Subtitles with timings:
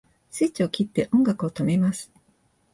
[0.31, 2.11] スイッチを切って音楽を止めます